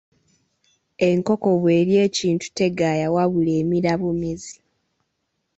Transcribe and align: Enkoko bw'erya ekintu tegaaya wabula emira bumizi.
Enkoko 1.09 1.49
bw'erya 1.61 1.99
ekintu 2.09 2.47
tegaaya 2.57 3.07
wabula 3.15 3.51
emira 3.61 3.91
bumizi. 4.01 4.55